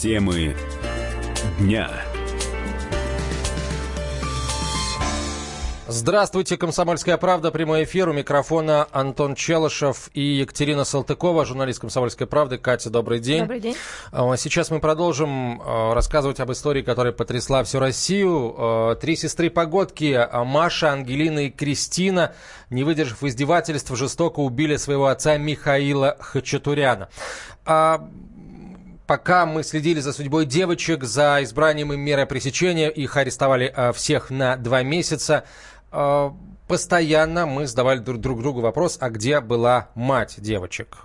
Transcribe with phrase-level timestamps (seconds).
[0.00, 0.56] Темы
[1.58, 1.90] дня.
[5.88, 8.08] Здравствуйте, «Комсомольская правда», прямой эфир.
[8.08, 12.56] У микрофона Антон Челышев и Екатерина Салтыкова, журналист «Комсомольской правды».
[12.56, 13.40] Катя, добрый день.
[13.40, 13.76] Добрый день.
[14.10, 18.54] А, Сейчас мы продолжим а, рассказывать об истории, которая потрясла всю Россию.
[18.56, 22.34] А, Три сестры погодки, Маша, Ангелина и Кристина,
[22.70, 27.10] не выдержав издевательств, жестоко убили своего отца Михаила Хачатуряна.
[29.10, 34.30] Пока мы следили за судьбой девочек, за избранием им меры пресечения, их арестовали а, всех
[34.30, 35.42] на два месяца.
[36.70, 40.98] Постоянно мы задавали друг, друг другу вопрос, а где была мать девочек?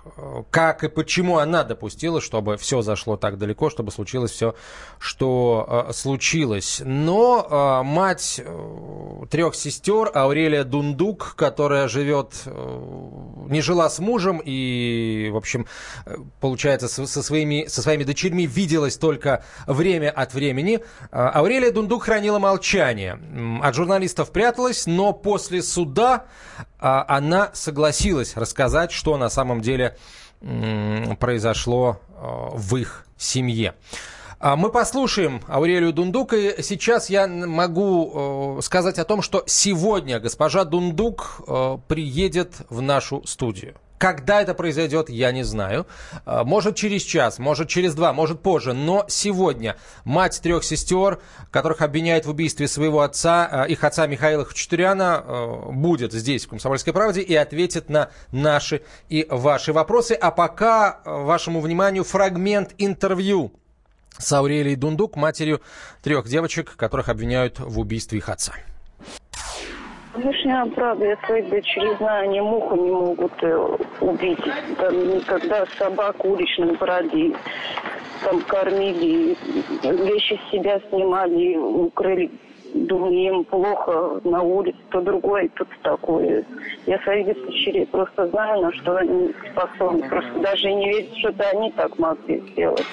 [0.52, 4.54] Как и почему она допустила, чтобы все зашло так далеко, чтобы случилось все,
[5.00, 6.82] что э, случилось.
[6.84, 12.90] Но э, мать э, трех сестер, Аурелия Дундук, которая живет, э,
[13.48, 15.66] не жила с мужем и, в общем,
[16.04, 20.78] э, получается, со, со своими, со своими дочерьми виделась только время от времени.
[21.10, 23.18] Э, Аурелия Дундук хранила молчание.
[23.64, 26.26] От журналистов пряталась, но после суда
[26.78, 29.96] а, она согласилась рассказать, что на самом деле
[31.18, 33.74] произошло а, в их семье.
[34.38, 40.20] А, Мы послушаем Аурелию Дундук, и сейчас я могу э, сказать о том, что сегодня
[40.20, 43.76] госпожа Дундук э, приедет в нашу студию.
[43.98, 45.86] Когда это произойдет, я не знаю.
[46.24, 48.72] А, Может через час, может через два, может позже.
[48.72, 54.44] Но сегодня мать трех сестер, которых обвиняют в убийстве своего отца, а, их отца Михаила
[54.44, 60.12] Хачатуряна, э, будет здесь, в «Комсомольской правде», и ответит на наши и ваши вопросы.
[60.12, 63.52] А пока вашему вниманию фрагмент интервью
[64.18, 65.60] с Аурелией Дундук, матерью
[66.02, 68.52] трех девочек, которых обвиняют в убийстве их отца.
[70.16, 74.38] Конечно, правда, я своих дочерей знаю, они муху не могут э, убить.
[74.78, 77.34] Там никогда собак уличных брали,
[78.24, 79.36] там кормили,
[79.82, 82.30] вещи с себя снимали, укрыли.
[82.72, 86.44] Думали, им плохо на улице, то другое, тут такое.
[86.86, 90.08] Я своих дочерей просто знаю, на что они способны.
[90.08, 92.84] Просто даже не верить, что это они так могли сделать.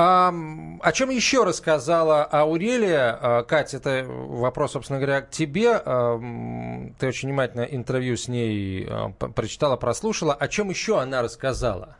[0.00, 0.32] А,
[0.80, 3.18] о чем еще рассказала Аурелия?
[3.20, 5.76] А, Катя, это вопрос, собственно говоря, к тебе.
[7.00, 10.34] Ты очень внимательно интервью с ней а, прочитала, прослушала.
[10.34, 11.96] О чем еще она рассказала?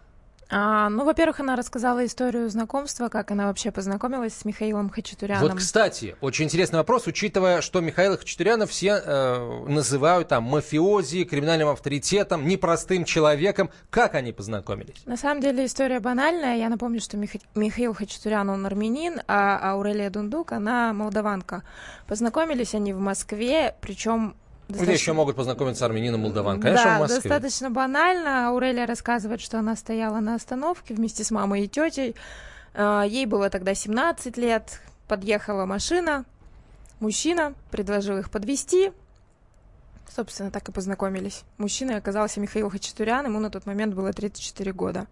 [0.50, 5.42] А, ну, во-первых, она рассказала историю знакомства, как она вообще познакомилась с Михаилом Хачатуряном.
[5.42, 11.68] Вот, кстати, очень интересный вопрос, учитывая, что Михаила Хачатуряна все э, называют там мафиози, криминальным
[11.68, 13.68] авторитетом, непростым человеком.
[13.90, 15.02] Как они познакомились?
[15.04, 16.56] На самом деле история банальная.
[16.56, 21.62] Я напомню, что Миха- Михаил Хачатурян, он армянин, а Аурелия Дундук, она молдаванка.
[22.06, 24.34] Познакомились они в Москве, причем
[24.68, 26.60] Где еще могут познакомиться армянин и молдаван?
[26.60, 27.30] Конечно, да, в Москве.
[27.30, 28.48] достаточно банально.
[28.48, 32.14] Аурелия рассказывает, что она стояла на остановке вместе с мамой и тетей.
[32.74, 34.80] А, Ей было тогда 17 лет.
[35.06, 36.26] Подъехала машина.
[37.00, 38.92] Мужчина предложил их подвести.
[40.14, 41.44] Собственно, так и познакомились.
[41.56, 43.24] Мужчиной оказался Михаил Хачатурян.
[43.24, 45.06] Ему на тот момент было 34 года.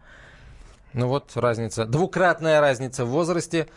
[0.93, 3.69] Ну вот разница, двукратная разница в возрасте.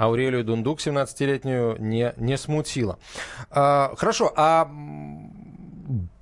[0.00, 2.98] Аурелию Дундук, 17-летнюю, не, не смутила.
[3.50, 4.66] А, хорошо, а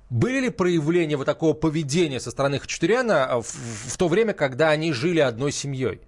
[0.09, 4.91] были ли проявления вот такого поведения со стороны Хачатуряна в, в то время, когда они
[4.91, 6.01] жили одной семьей?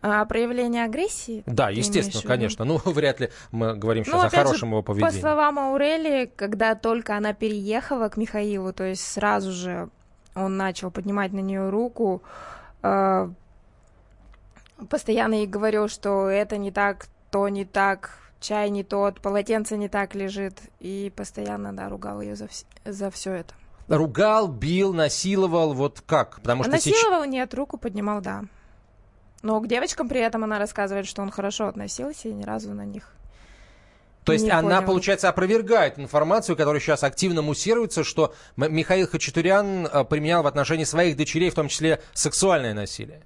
[0.00, 1.42] А проявление агрессии?
[1.44, 2.64] Да, естественно, конечно.
[2.64, 5.20] Ну, вряд ли мы говорим сейчас Ну, о опять же, хорошем его По поведении.
[5.20, 9.90] словам Аурелии, когда только она переехала к Михаилу, то есть сразу же
[10.34, 12.22] он начал поднимать на нее руку,
[12.82, 13.28] э,
[14.90, 19.88] постоянно ей говорил, что это не так, то не так, чай не тот, полотенце не
[19.88, 23.54] так лежит, и постоянно, да, ругал ее за, вс- за все это.
[23.88, 26.40] Ругал, бил, насиловал, вот как?
[26.40, 26.94] Потому что сейчас...
[26.96, 28.44] Насиловал, нет, руку поднимал, да.
[29.42, 32.84] Но к девочкам при этом она рассказывает, что он хорошо относился и ни разу на
[32.84, 33.14] них
[34.24, 34.82] То есть Не она, поняла.
[34.82, 41.16] получается, опровергает информацию, которая сейчас активно муссируется, что Михаил Хачатурян э, применял в отношении своих
[41.16, 43.22] дочерей, в том числе сексуальное насилие.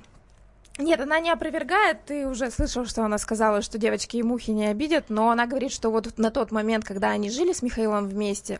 [0.77, 2.05] Нет, она не опровергает.
[2.05, 5.73] Ты уже слышал, что она сказала, что девочки и мухи не обидят, но она говорит,
[5.73, 8.59] что вот на тот момент, когда они жили с Михаилом вместе.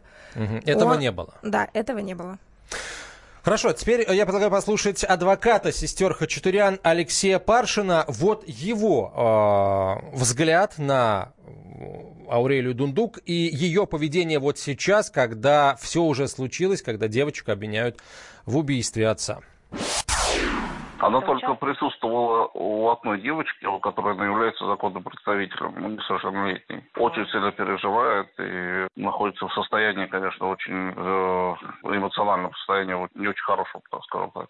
[0.66, 1.34] Этого Он- не было.
[1.44, 2.38] да, этого не было.
[3.42, 8.04] Хорошо, теперь э, я предлагаю послушать адвоката сестер Хачатурян Алексея Паршина.
[8.10, 16.04] Вот его э, взгляд на э, Аурелию Дундук и ее поведение вот сейчас, когда все
[16.04, 17.98] уже случилось, когда девочек обвиняют
[18.46, 19.40] в убийстве отца.
[21.00, 26.84] Она только присутствовала у одной девочки, которая является законным представителем, ну, несовершеннолетней.
[26.98, 33.82] Очень сильно переживает и находится в состоянии, конечно, очень э, эмоциональном состоянии, не очень хорошем,
[33.90, 34.48] так скажем так.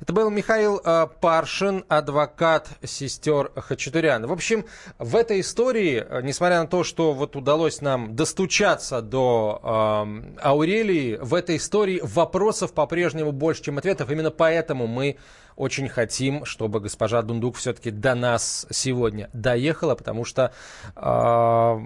[0.00, 4.26] Это был Михаил э, Паршин, адвокат сестер Хачатурян.
[4.26, 4.64] В общем,
[4.98, 11.18] в этой истории, э, несмотря на то, что вот удалось нам достучаться до э, Аурелии,
[11.20, 14.10] в этой истории вопросов по-прежнему больше, чем ответов.
[14.10, 15.16] Именно поэтому мы
[15.56, 20.52] очень хотим, чтобы госпожа Дундук все-таки до нас сегодня доехала, потому что
[20.94, 21.78] э,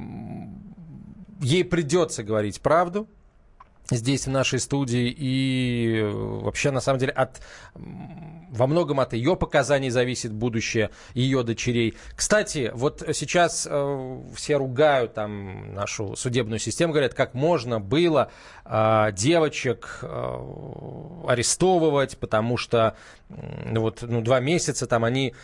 [1.41, 3.09] ей придется говорить правду,
[3.91, 7.41] здесь, в нашей студии, и э, вообще, на самом деле, от,
[7.75, 11.95] во многом от ее показаний зависит будущее ее дочерей.
[12.15, 18.31] Кстати, вот сейчас э, все ругают там нашу судебную систему, говорят, как можно было
[18.65, 20.07] э, девочек э,
[21.29, 22.97] арестовывать, потому что
[23.65, 25.35] ну, вот, ну, два месяца, там они,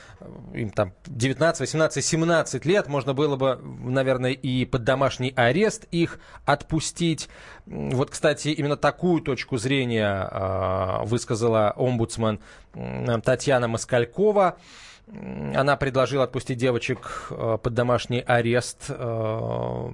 [0.53, 6.19] им там 19, 18, 17 лет, можно было бы, наверное, и под домашний арест их
[6.45, 7.29] отпустить.
[7.67, 12.41] Вот, кстати, именно такую точку зрения э, высказала омбудсман
[12.75, 14.59] э, Татьяна Москалькова.
[15.55, 18.87] Она предложила отпустить девочек э, под домашний арест.
[18.89, 19.89] Э,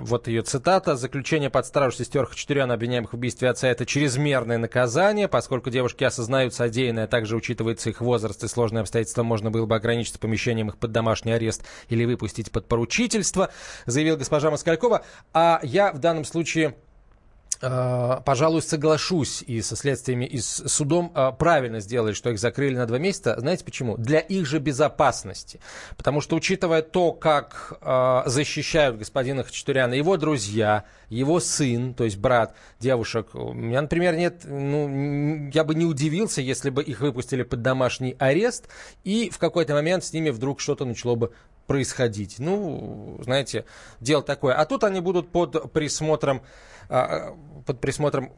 [0.00, 0.96] вот ее цитата.
[0.96, 6.54] «Заключение под стражу сестер Хачатуряна, обвиняемых в убийстве отца, это чрезмерное наказание, поскольку девушки осознают
[6.54, 10.78] содеянное, а также учитывается их возраст и сложные обстоятельства, можно было бы ограничиться помещением их
[10.78, 13.50] под домашний арест или выпустить под поручительство»,
[13.84, 15.04] заявила госпожа Москалькова.
[15.34, 16.74] А я в данном случае
[17.60, 22.86] пожалуй, соглашусь и со следствиями, и с судом э, правильно сделали, что их закрыли на
[22.86, 23.34] два месяца.
[23.38, 23.96] Знаете почему?
[23.96, 25.60] Для их же безопасности.
[25.96, 32.18] Потому что, учитывая то, как э, защищают господина Хачатуряна его друзья, его сын, то есть
[32.18, 37.42] брат девушек, у меня, например, нет, ну, я бы не удивился, если бы их выпустили
[37.42, 38.68] под домашний арест,
[39.04, 41.32] и в какой-то момент с ними вдруг что-то начало бы
[41.68, 42.36] происходить.
[42.40, 43.64] Ну, знаете,
[44.00, 44.54] дело такое.
[44.54, 46.42] А тут они будут под присмотром
[46.88, 47.36] а,
[47.66, 48.32] под присмотром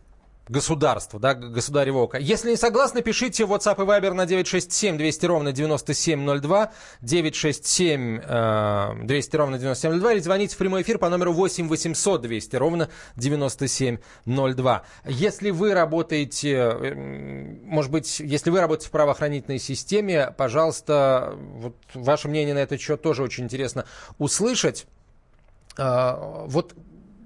[0.50, 2.16] государства, да, государевого.
[2.16, 9.58] Если не согласны, пишите WhatsApp и Viber на 967 200 ровно 9702, 967 200 ровно
[9.58, 14.82] 9702 или звоните в прямой эфир по номеру 8 800 200 ровно 9702.
[15.06, 16.94] Если вы работаете, э,
[17.64, 23.00] может быть, если вы работаете в правоохранительной системе, пожалуйста, вот ваше мнение на этот счет
[23.00, 23.84] тоже очень интересно
[24.18, 24.88] услышать.
[25.78, 26.74] А, вот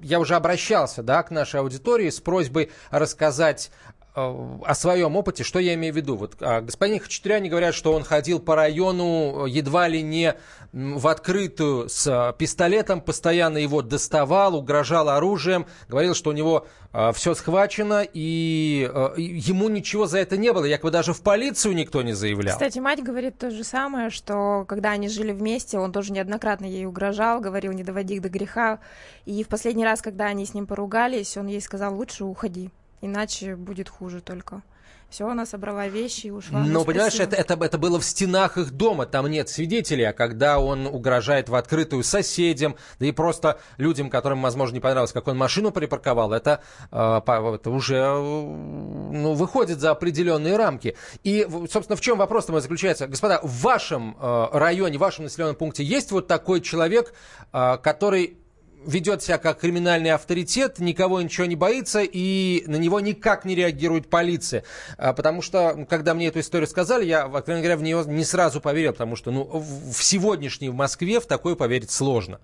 [0.04, 3.70] я уже обращался да, к нашей аудитории с просьбой рассказать
[4.14, 6.16] о своем опыте, что я имею в виду.
[6.16, 10.36] Вот а, господин Хачатуряне говорят, что он ходил по району едва ли не
[10.72, 17.34] в открытую с пистолетом, постоянно его доставал, угрожал оружием, говорил, что у него э, все
[17.34, 20.64] схвачено, и э, ему ничего за это не было.
[20.64, 22.54] Якобы даже в полицию никто не заявлял.
[22.54, 26.86] Кстати, мать говорит то же самое, что когда они жили вместе, он тоже неоднократно ей
[26.86, 28.80] угрожал, говорил, не доводи их до греха.
[29.26, 32.70] И в последний раз, когда они с ним поругались, он ей сказал, лучше уходи,
[33.04, 34.62] иначе будет хуже только.
[35.10, 36.58] Все, она собрала вещи и ушла.
[36.58, 40.58] Но, понимаешь, это, это, это было в стенах их дома, там нет свидетелей, а когда
[40.58, 45.36] он угрожает в открытую соседям, да и просто людям, которым, возможно, не понравилось, как он
[45.36, 50.96] машину припарковал, это, э, это уже ну, выходит за определенные рамки.
[51.22, 53.06] И, собственно, в чем вопрос мой заключается?
[53.06, 57.14] Господа, в вашем э, районе, в вашем населенном пункте есть вот такой человек,
[57.52, 58.38] э, который
[58.86, 64.08] ведет себя как криминальный авторитет, никого ничего не боится, и на него никак не реагирует
[64.08, 64.64] полиция.
[64.96, 68.60] А, потому что, когда мне эту историю сказали, я, откровенно говоря, в нее не сразу
[68.60, 72.40] поверил, потому что ну, в сегодняшней в Москве в такое поверить сложно.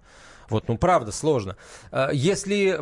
[0.48, 1.56] Вот, ну, правда, сложно.
[1.90, 2.80] А, если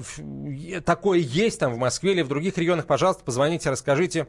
[0.85, 4.27] такое есть там в Москве или в других регионах, пожалуйста, позвоните, расскажите.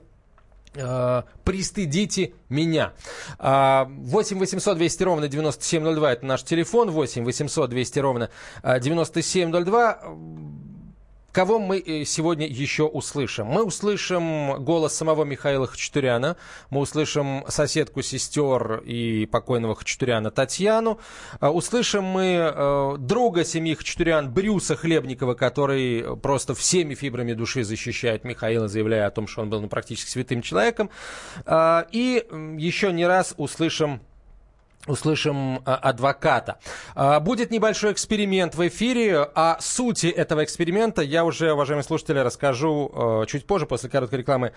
[0.76, 2.94] Э, пристыдите меня.
[3.40, 6.92] 8 800 200 ровно 9702 это наш телефон.
[6.92, 8.30] 8 800 200 ровно
[8.64, 10.00] 9702.
[11.32, 13.46] Кого мы э, сегодня еще услышим?
[13.46, 16.38] Мы услышим голос самого Михаила Хачатуряна,
[16.72, 21.00] мы услышим соседку сестер и покойного Хачатуряна Татьяну,
[21.40, 28.24] э, услышим мы э, друга семьи Хачатурян Брюса Хлебникова, который просто всеми фибрами души защищает
[28.24, 30.90] Михаила, заявляя о том, что он был ну, практически святым человеком.
[31.48, 32.26] И
[32.58, 34.02] еще не раз услышим
[34.88, 36.60] услышим а, адвоката.
[36.96, 39.20] А, будет небольшой эксперимент в эфире.
[39.20, 44.54] О сути этого эксперимента я уже, уважаемые слушатели, расскажу а, чуть позже, после короткой рекламы,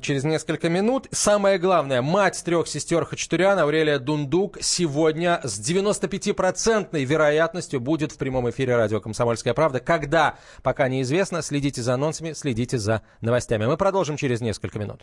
[0.00, 1.06] через несколько минут.
[1.10, 8.50] Самое главное, мать трех сестер Хачатуряна, Аурелия Дундук, сегодня с 95% вероятностью будет в прямом
[8.50, 9.80] эфире радио «Комсомольская правда».
[9.80, 13.66] Когда, пока неизвестно, следите за анонсами, следите за новостями.
[13.66, 15.02] Мы продолжим через несколько минут.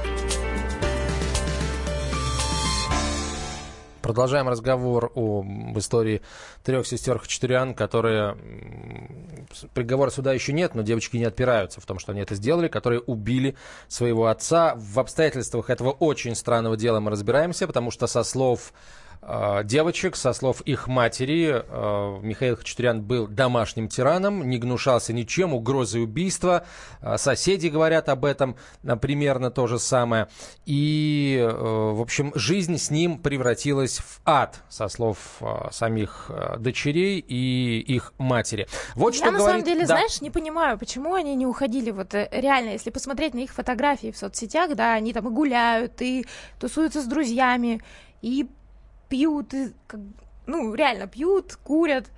[4.11, 6.21] Продолжаем разговор об истории
[6.65, 8.35] трех сестер Хачатурян, которые...
[9.73, 12.99] Приговора суда еще нет, но девочки не отпираются в том, что они это сделали, которые
[12.99, 13.55] убили
[13.87, 14.75] своего отца.
[14.75, 18.73] В обстоятельствах этого очень странного дела мы разбираемся, потому что со слов
[19.21, 20.15] девочек.
[20.15, 26.65] Со слов их матери, э, Михаил Хачатурян был домашним тираном, не гнушался ничем, угрозы убийства.
[27.01, 28.55] Э, соседи говорят об этом
[29.01, 30.27] примерно то же самое.
[30.65, 35.17] И, в общем, жизнь с ним превратилась в ад, со слов
[35.71, 38.67] самих дочерей и их матери.
[38.95, 39.65] Вот Я что на говорит...
[39.65, 39.95] самом деле, да.
[39.95, 41.91] знаешь, не понимаю, почему они не уходили.
[41.91, 46.25] Вот реально, если посмотреть на их фотографии в соцсетях, да, они там и гуляют, и
[46.59, 47.81] тусуются с друзьями,
[48.21, 48.47] и
[49.11, 49.53] пьют,
[49.87, 49.99] как,
[50.47, 52.09] ну, реально пьют, курят.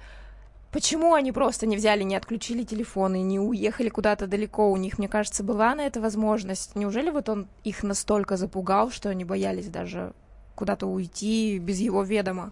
[0.72, 4.72] Почему они просто не взяли, не отключили телефоны, не уехали куда-то далеко?
[4.72, 6.76] У них, мне кажется, была на это возможность.
[6.76, 10.14] Неужели вот он их настолько запугал, что они боялись даже
[10.56, 12.52] куда-то уйти без его ведома?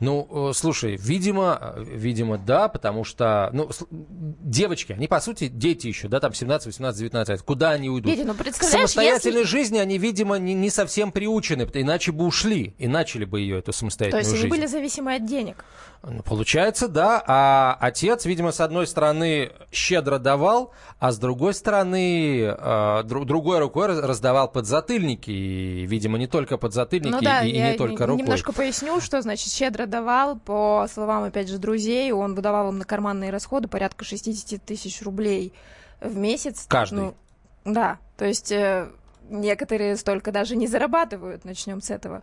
[0.00, 5.86] Ну, э, слушай, видимо, э, видимо, да, потому что, ну, девочки, они, по сути, дети
[5.86, 7.42] еще, да, там 17, 18, 19 лет.
[7.42, 8.12] Куда они уйдут?
[8.12, 9.50] Дети, ну, К самостоятельной если...
[9.50, 13.72] жизни они, видимо, не, не совсем приучены, иначе бы ушли и начали бы ее, эту
[13.72, 14.30] самостоятельную жизнь.
[14.32, 15.64] То есть они были зависимы от денег?
[16.06, 17.22] Ну, получается, да.
[17.26, 22.54] А отец, видимо, с одной стороны щедро давал, а с другой стороны э,
[23.04, 25.30] дру- другой рукой раздавал подзатыльники.
[25.30, 28.22] И, видимо, не только подзатыльники ну, да, и, и не только рукой.
[28.22, 30.38] Немножко поясню, что значит щедро давал.
[30.38, 35.54] По словам, опять же, друзей, он выдавал им на карманные расходы порядка 60 тысяч рублей
[36.00, 36.66] в месяц.
[36.68, 36.96] Каждый?
[36.96, 37.14] Ну,
[37.64, 38.90] да, то есть э,
[39.30, 42.22] некоторые столько даже не зарабатывают, начнем с этого.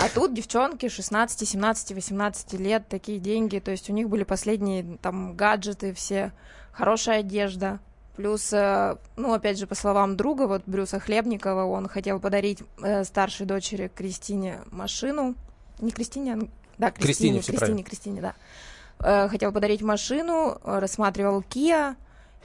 [0.00, 4.98] А тут девчонки 16, 17, 18 лет, такие деньги, то есть у них были последние
[5.02, 6.32] там гаджеты все,
[6.72, 7.80] хорошая одежда.
[8.16, 13.02] Плюс, э, ну, опять же, по словам друга, вот Брюса Хлебникова, он хотел подарить э,
[13.02, 15.34] старшей дочери Кристине машину.
[15.80, 16.48] Не Кристине, а...
[16.78, 18.34] Да, Кристине, Кристине, Кристине, Кристине, да.
[19.00, 21.96] Э, хотел подарить машину, рассматривал Kia,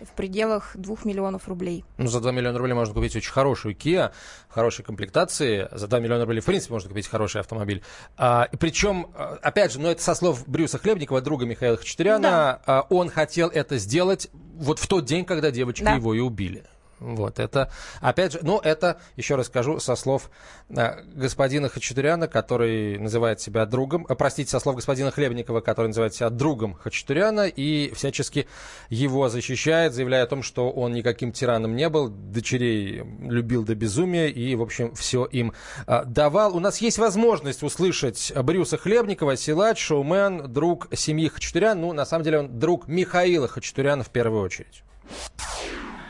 [0.02, 1.84] в пределах 2 миллионов рублей.
[1.98, 4.12] Ну, за 2 миллиона рублей можно купить очень хорошую Kia,
[4.48, 5.68] хорошей комплектации.
[5.72, 7.84] За 2 миллиона рублей, в принципе, можно купить хороший автомобиль.
[8.18, 12.22] А, и причем, а, опять же, ну, это со слов Брюса Хлебникова, друга Михаила Хачатуряна,
[12.22, 12.62] да.
[12.66, 15.94] а, он хотел это сделать вот в тот день, когда девочки да.
[15.94, 16.66] его и убили.
[17.00, 20.30] Вот это, опять же, ну, это, еще раз скажу, со слов
[20.70, 26.14] э, господина Хачатуряна, который называет себя другом, э, простите, со слов господина Хлебникова, который называет
[26.14, 28.48] себя другом Хачатуряна и всячески
[28.90, 34.28] его защищает, заявляя о том, что он никаким тираном не был, дочерей любил до безумия
[34.28, 35.54] и, в общем, все им
[35.88, 36.56] э, давал.
[36.56, 42.26] У нас есть возможность услышать Брюса Хлебникова, силач, шоумен, друг семьи Хачатурян, ну, на самом
[42.26, 44.84] деле, он друг Михаила Хачатуряна в первую очередь.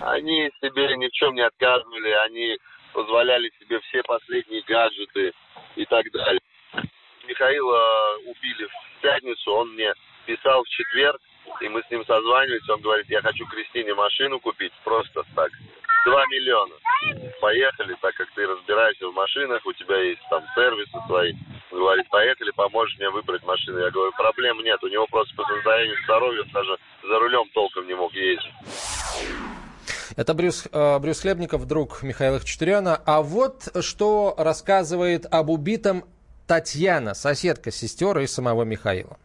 [0.09, 2.57] Они себе ни в чем не отказывали, они
[2.93, 5.33] позволяли себе все последние гаджеты
[5.75, 6.41] и так далее.
[7.27, 9.93] Михаила убили в пятницу, он мне
[10.25, 11.21] писал в четверг,
[11.61, 15.51] и мы с ним созванивались, он говорит, я хочу Кристине машину купить, просто так.
[16.05, 16.73] Два миллиона.
[17.39, 21.33] Поехали, так как ты разбираешься в машинах, у тебя есть там сервисы свои.
[21.71, 23.77] Он говорит, поехали, поможешь мне выбрать машину.
[23.77, 27.93] Я говорю, проблем нет, у него просто по состоянию здоровья даже за рулем толком не
[27.93, 28.53] мог ездить.
[30.19, 32.99] Это Брюс, э, Брюс Хлебников, друг Михаила Хачатуряна.
[33.05, 36.03] А вот что рассказывает об убитом
[36.45, 39.15] Татьяна, соседка сестер и самого Михаила.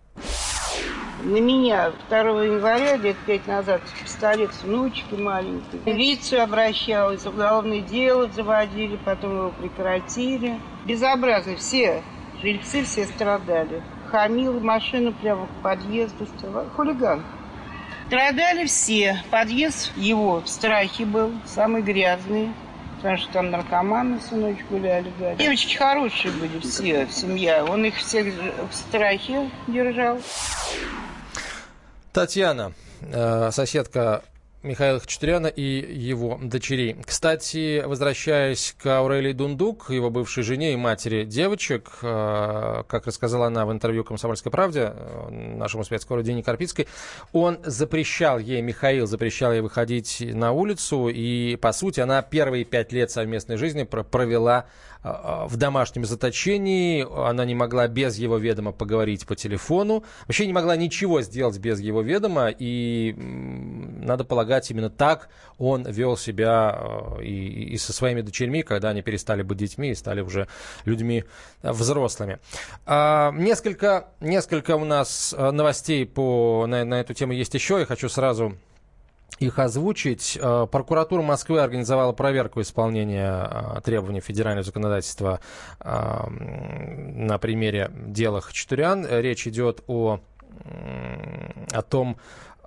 [1.25, 5.81] На меня 2 января, лет пять назад, пистолет с внучкой маленькой.
[5.81, 10.61] В милицию обращалась, уголовное дело заводили, потом его прекратили.
[10.87, 12.05] Безобразно, все
[12.41, 13.83] жильцы все страдали.
[14.13, 16.29] Хамил машину прямо к подъезду,
[16.77, 17.25] хулиган.
[18.07, 19.23] Страдали все.
[19.31, 22.51] Подъезд его в страхе был, самый грязный.
[22.97, 25.13] Потому что там наркоманы всю ночь гуляли.
[25.19, 25.39] Говорят.
[25.39, 27.65] Девочки хорошие были все, семья.
[27.65, 28.33] Он их всех
[28.71, 30.19] в страхе держал.
[32.15, 34.23] Татьяна, э, соседка
[34.65, 36.97] Михаила Хачатуряна и его дочерей.
[37.05, 43.67] Кстати, возвращаясь к Аурелии Дундук, его бывшей жене и матери девочек, э, как рассказала она
[43.67, 46.89] в интервью «Комсомольской правде», э, нашему спецкору Дине Карпицкой,
[47.35, 52.91] он запрещал ей, Михаил запрещал ей выходить на улицу, и, по сути, она первые пять
[52.91, 54.65] лет совместной жизни провела
[55.03, 57.07] э, в домашнем заточении.
[57.29, 60.05] Она не могла без его ведома поговорить по телефону.
[60.27, 62.49] Вообще не могла ничего сделать без его ведома.
[62.49, 66.79] И, надо полагать, именно так он вел себя
[67.19, 70.49] э, и, и со своими дочерьми, когда они перестали быть детьми и стали уже
[70.85, 71.25] людьми
[71.63, 72.39] взрослыми.
[72.87, 77.79] А, несколько, несколько у нас э, новостей по, на, на эту тему есть еще.
[77.79, 78.57] Я хочу сразу
[79.39, 80.39] их озвучить.
[80.41, 85.41] Э, прокуратура Москвы организовала проверку исполнения требований федерального законодательства
[85.81, 89.07] на примере дела Хачатурян.
[89.09, 90.21] Речь идет о,
[91.73, 92.17] о том,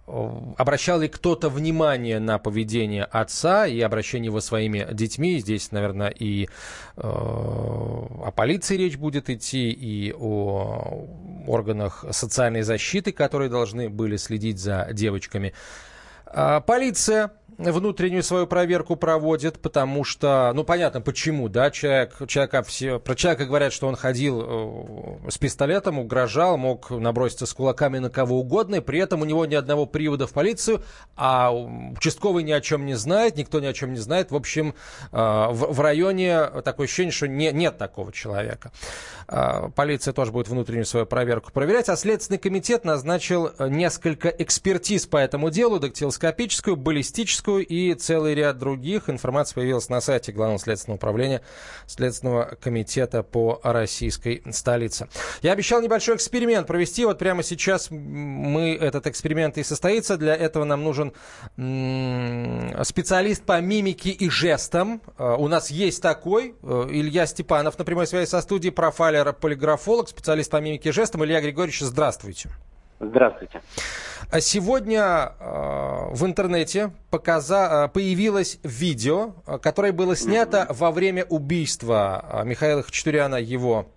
[0.08, 5.38] обращал ли кто-то внимание на поведение отца и обращение его своими детьми.
[5.40, 6.48] Здесь, наверное, и э,
[7.02, 11.06] о полиции речь будет идти, и о
[11.46, 15.54] органах социальной защиты, которые должны были следить за девочками.
[16.26, 23.00] А, полиция внутреннюю свою проверку проводит, потому что, ну, понятно, почему, да, человек, человека все,
[23.00, 24.44] про человека говорят, что он ходил
[25.26, 29.26] э, с пистолетом, угрожал, мог наброситься с кулаками на кого угодно, и при этом у
[29.26, 30.84] него ни одного привода в полицию,
[31.16, 34.30] а участковый ни о чем не знает, никто ни о чем не знает.
[34.30, 34.76] В общем,
[35.12, 38.72] э, в, районе такое ощущение, что не, нет такого человека.
[39.28, 45.18] Э, полиция тоже будет внутреннюю свою проверку проверять, а Следственный комитет назначил несколько экспертиз по
[45.18, 49.10] этому делу, дактилоскопическую, баллистическую, Московскую и целый ряд других.
[49.10, 51.42] Информация появилась на сайте Главного следственного управления
[51.86, 55.08] Следственного комитета по российской столице.
[55.44, 57.06] Я обещал небольшой эксперимент провести.
[57.06, 60.18] Вот прямо сейчас мы этот эксперимент и состоится.
[60.18, 61.14] Для этого нам нужен
[62.84, 65.02] специалист по мимике и жестам.
[65.20, 66.56] Э, у нас есть такой.
[66.64, 71.24] Э, Илья Степанов на прямой связи со студией, профайлер, полиграфолог, специалист по мимике и жестам.
[71.24, 72.50] Илья Григорьевич, здравствуйте.
[73.00, 73.62] Здравствуйте.
[74.30, 75.44] А сегодня э,
[76.12, 80.74] в интернете показа, э, появилось видео, которое было снято mm-hmm.
[80.74, 83.88] во время убийства э, Михаила Хачатуряна его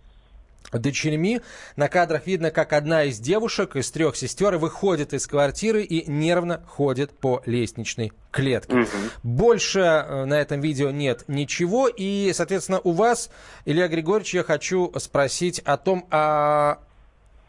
[0.73, 1.41] дочерьми.
[1.75, 6.63] На кадрах видно, как одна из девушек из трех сестер выходит из квартиры и нервно
[6.69, 8.77] ходит по лестничной клетке.
[8.77, 8.89] Угу.
[9.25, 9.81] Больше
[10.27, 11.89] на этом видео нет ничего.
[11.89, 13.31] И, соответственно, у вас,
[13.65, 16.79] Илья Григорьевич, я хочу спросить о том, а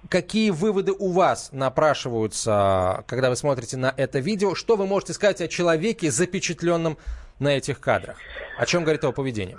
[0.09, 4.55] Какие выводы у вас напрашиваются, когда вы смотрите на это видео?
[4.55, 6.97] Что вы можете сказать о человеке, запечатленном
[7.39, 8.17] на этих кадрах?
[8.57, 9.57] О чем говорит его поведение?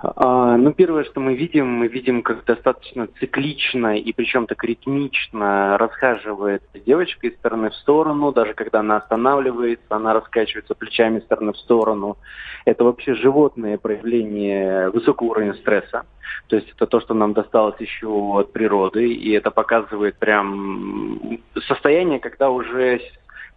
[0.00, 5.76] А, ну, первое, что мы видим, мы видим, как достаточно циклично и причем так ритмично
[5.76, 8.32] расхаживает девочка из стороны в сторону.
[8.32, 12.16] Даже когда она останавливается, она раскачивается плечами из стороны в сторону.
[12.64, 16.04] Это вообще животное проявление высокого уровня стресса.
[16.46, 22.20] То есть это то, что нам досталось еще от природы, и это показывает прям состояние,
[22.20, 23.00] когда уже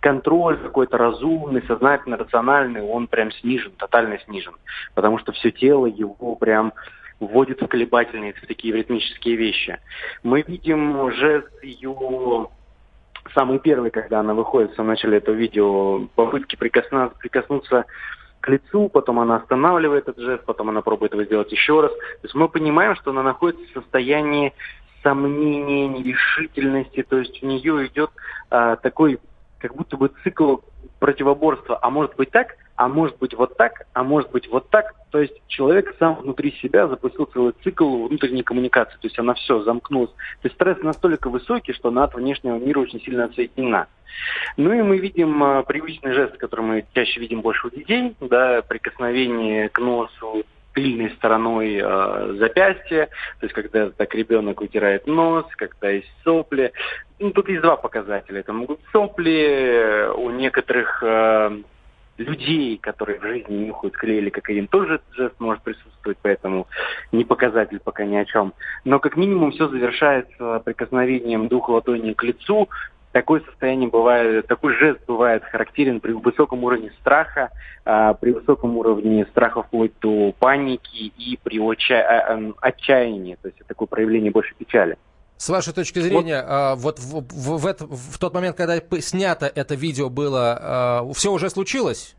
[0.02, 4.54] контроль какой-то разумный, сознательный, рациональный, он прям снижен, тотально снижен.
[4.96, 6.74] Потому что все тело его прям
[7.20, 9.80] вводит в колебательные, в такие ритмические вещи.
[10.24, 12.50] Мы видим жест ее
[13.36, 17.86] самый первый, когда она выходит в самом начале этого видео, попытки прикоснуться, прикоснуться
[18.40, 21.92] к лицу, потом она останавливает этот жест, потом она пробует его сделать еще раз.
[21.92, 24.54] То есть мы понимаем, что она находится в состоянии
[25.04, 28.10] сомнения, нерешительности, то есть у нее идет
[28.50, 29.20] а, такой
[29.62, 30.58] как будто бы цикл
[31.00, 34.94] противоборства, а может быть так, а может быть вот так, а может быть вот так.
[35.12, 39.62] То есть человек сам внутри себя запустил целый цикл внутренней коммуникации, то есть она все
[39.62, 40.12] замкнулась.
[40.42, 43.88] То есть стресс настолько высокий, что она от внешнего мира очень сильно отсоединена.
[44.58, 48.62] Ну и мы видим а, привычный жест, который мы чаще видим больше у детей, да,
[48.62, 53.08] прикосновение к носу, тыльной стороной э, запястья,
[53.40, 56.72] то есть когда так ребенок утирает нос, когда есть сопли.
[57.20, 58.40] Ну, тут есть два показателя.
[58.40, 61.62] Это могут сопли у некоторых э,
[62.18, 66.68] людей, которые в жизни нюхают клей или кокаин, тоже этот жест может присутствовать, поэтому
[67.12, 68.54] не показатель пока ни о чем.
[68.86, 72.70] Но как минимум все завершается прикосновением двух ладоней к лицу,
[73.12, 77.50] такое состояние бывает, такой жест бывает характерен при высоком уровне страха,
[77.86, 82.02] а, при высоком уровне страха вплоть до паники и при отча...
[82.02, 84.98] А, а, отчаянии, то есть это такое проявление больше печали.
[85.38, 86.46] С вашей точки зрения,
[86.76, 91.50] вот, вот в, в, в, в тот момент, когда снято это видео было, все уже
[91.50, 92.16] случилось?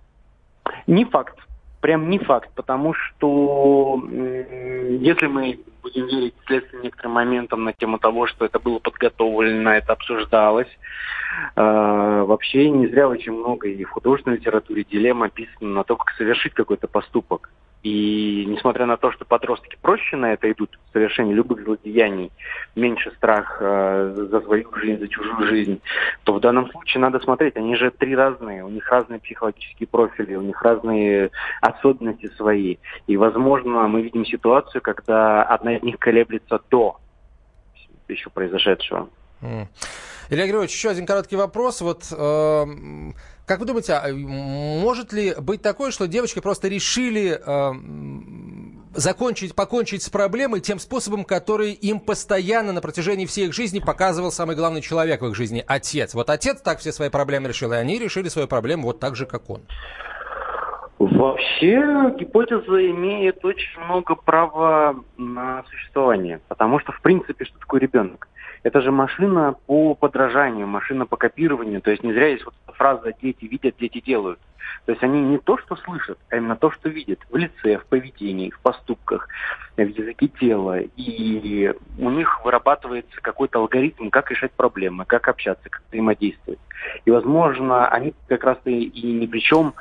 [0.89, 1.39] Не факт.
[1.83, 8.29] Прям не факт, потому что если мы будем верить следственным некоторым моментам на тему того,
[8.29, 10.69] что это было подготовлено, это обсуждалось.
[11.57, 16.15] Э, вообще не зря очень много и в художественной литературе дилемма описано на то, как
[16.15, 17.51] совершить какой-то поступок.
[17.83, 22.31] И несмотря на то, что подростки проще на это идут, в совершении любых злодеяний,
[22.77, 25.81] меньше страх э, за свою жизнь, за чужую жизнь,
[26.23, 30.37] то в данном случае надо смотреть, они же три разные, у них разные психологические профили,
[30.37, 32.77] у них разные особенности свои.
[33.09, 36.99] И, возможно, мы видим ситуацию, когда одна из них колеблется до
[38.07, 39.09] еще произошедшего.
[39.41, 39.67] Mm.
[40.31, 41.81] Илья Григорьевич, еще один короткий вопрос.
[41.81, 42.65] Вот э,
[43.53, 47.73] как вы думаете, а, может ли быть такое, что девочки просто решили э,
[48.95, 54.33] закончить, покончить с проблемой тем способом, который им постоянно на протяжении всей их жизни показывал
[54.33, 56.15] самый главный человек в их жизни– отец.
[56.15, 59.27] Вот отец так все свои проблемы решил, и они решили свою проблему вот так же,
[59.27, 59.61] как он.
[60.99, 68.29] Вообще гипотеза имеет очень много права на существование, потому что, в принципе, что такое ребенок?
[68.63, 71.81] Это же машина по подражанию, машина по копированию.
[71.81, 74.39] То есть не зря есть вот фраза «дети видят, дети делают».
[74.87, 77.87] То есть они не то, что слышат, а именно то, что видят в лице, в
[77.87, 79.29] поведении, в поступках,
[79.77, 80.81] в языке тела.
[80.81, 86.61] И у них вырабатывается какой-то алгоритм, как решать проблемы, как общаться, как взаимодействовать.
[87.05, 89.75] И, возможно, они как раз-то и ни при чем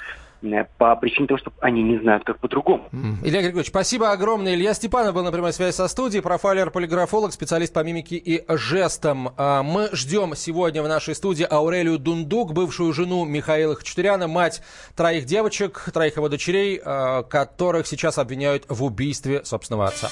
[0.78, 2.90] по причине того, что они не знают, как по-другому.
[3.24, 4.56] Илья Григорьевич, спасибо огромное.
[4.56, 9.34] Илья Степанов был на прямой связи со студией, профайлер, полиграфолог, специалист по мимике и жестам.
[9.38, 14.62] А, мы ждем сегодня в нашей студии Аурелию Дундук, бывшую жену Михаила Хачатуряна, мать
[14.96, 20.10] троих девочек, троих его дочерей, а, которых сейчас обвиняют в убийстве собственного отца.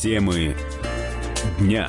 [0.00, 0.54] Темы
[1.58, 1.88] дня.